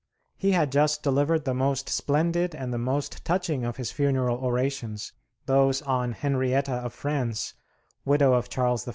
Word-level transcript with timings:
He 0.35 0.53
had 0.53 0.71
just 0.71 1.03
delivered 1.03 1.45
the 1.45 1.53
most 1.53 1.87
splendid 1.87 2.55
and 2.55 2.73
the 2.73 2.79
most 2.79 3.23
touching 3.23 3.63
of 3.63 3.77
his 3.77 3.91
funeral 3.91 4.39
orations, 4.39 5.13
those 5.45 5.83
on 5.83 6.13
Henrietta 6.13 6.73
of 6.73 6.91
France, 6.91 7.53
widow 8.03 8.33
of 8.33 8.49
Charles 8.49 8.87
I. 8.87 8.89